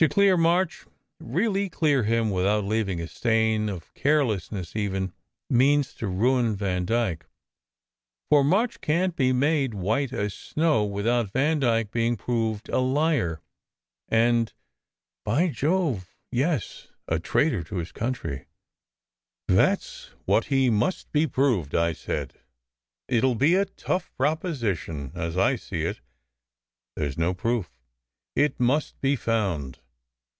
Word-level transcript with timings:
To 0.00 0.08
clear 0.08 0.36
March 0.36 0.84
really 1.20 1.68
clear 1.70 2.02
him, 2.02 2.32
without 2.32 2.64
leaving 2.64 3.00
a 3.00 3.06
stain 3.06 3.68
of 3.68 3.94
carelessness 3.94 4.74
even 4.74 5.12
means 5.48 5.94
to 5.94 6.08
ruin 6.08 6.56
Vandyke. 6.56 7.26
For 8.28 8.42
March 8.42 8.80
can 8.80 9.12
t 9.12 9.16
be 9.16 9.32
made 9.32 9.74
white 9.74 10.12
as 10.12 10.34
snow 10.34 10.84
without 10.84 11.30
Vandyke 11.30 11.92
being 11.92 12.16
proved 12.16 12.68
a 12.68 12.80
liar, 12.80 13.40
and 14.08 14.52
by 15.24 15.46
Jove, 15.46 16.12
yes, 16.32 16.88
a 17.06 17.20
traitor 17.20 17.62
to 17.62 17.76
his 17.76 17.92
country!" 17.92 18.46
"That 19.46 19.78
s 19.82 20.10
what 20.24 20.46
he 20.46 20.68
must 20.68 21.12
be 21.12 21.28
proved," 21.28 21.76
I 21.76 21.92
said. 21.92 22.40
"It 23.06 23.22
ll 23.22 23.36
be 23.36 23.54
a 23.54 23.66
tough 23.66 24.10
proposition. 24.16 25.12
As 25.14 25.36
I 25.38 25.54
see 25.54 25.82
it, 25.82 26.00
there 26.96 27.06
s 27.06 27.16
no 27.16 27.34
proof." 27.34 27.70
"It 28.34 28.58
must 28.58 29.00
be 29.00 29.14
found." 29.14 29.78